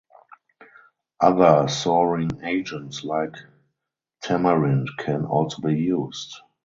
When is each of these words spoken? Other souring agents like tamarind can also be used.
Other 1.19 1.67
souring 1.67 2.43
agents 2.43 3.03
like 3.03 3.35
tamarind 4.23 4.89
can 4.97 5.25
also 5.25 5.61
be 5.61 5.75
used. 5.75 6.37